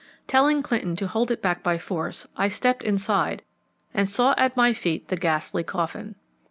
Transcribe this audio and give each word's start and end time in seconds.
Telling 0.25 0.63
Clinton 0.63 0.95
to 0.95 1.05
hold 1.05 1.29
it 1.29 1.43
back 1.43 1.61
by 1.61 1.77
force, 1.77 2.25
I 2.35 2.47
stepped 2.47 2.81
inside 2.81 3.43
and 3.93 4.09
saw 4.09 4.33
at 4.35 4.57
my 4.57 4.73
feet 4.73 5.09
the 5.09 5.15
ghastly 5.15 5.63
coffin. 5.63 6.15